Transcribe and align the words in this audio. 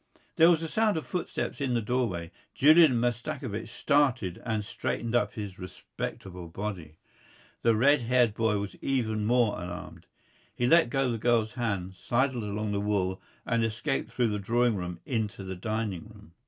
There 0.35 0.49
was 0.49 0.63
a 0.63 0.67
sound 0.67 0.97
of 0.97 1.05
footsteps 1.05 1.61
in 1.61 1.75
the 1.75 1.79
doorway. 1.79 2.31
Julian 2.55 2.99
Mastakovich 2.99 3.69
started 3.69 4.41
and 4.43 4.65
straightened 4.65 5.13
up 5.15 5.33
his 5.35 5.59
respectable 5.59 6.47
body. 6.47 6.95
The 7.61 7.75
red 7.75 8.01
haired 8.01 8.33
boy 8.33 8.57
was 8.57 8.75
even 8.81 9.25
more 9.25 9.61
alarmed. 9.61 10.07
He 10.55 10.65
let 10.65 10.89
go 10.89 11.11
the 11.11 11.19
girl's 11.19 11.53
hand, 11.53 11.93
sidled 11.93 12.45
along 12.45 12.71
the 12.71 12.81
wall, 12.81 13.21
and 13.45 13.63
escaped 13.63 14.11
through 14.11 14.29
the 14.29 14.39
drawing 14.39 14.75
room 14.75 14.99
into 15.05 15.43
the 15.43 15.55
dining 15.55 16.05
room. 16.07 16.31